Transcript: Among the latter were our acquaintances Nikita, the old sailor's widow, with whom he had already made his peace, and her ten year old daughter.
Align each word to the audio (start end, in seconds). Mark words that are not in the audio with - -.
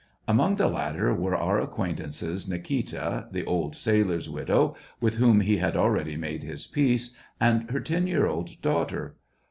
Among 0.27 0.55
the 0.55 0.67
latter 0.67 1.13
were 1.13 1.35
our 1.37 1.59
acquaintances 1.59 2.47
Nikita, 2.49 3.27
the 3.31 3.45
old 3.45 3.75
sailor's 3.75 4.27
widow, 4.31 4.75
with 4.99 5.17
whom 5.17 5.41
he 5.41 5.57
had 5.57 5.77
already 5.77 6.17
made 6.17 6.41
his 6.41 6.65
peace, 6.65 7.11
and 7.39 7.69
her 7.69 7.79
ten 7.81 8.07
year 8.07 8.25
old 8.25 8.59
daughter. 8.63 9.17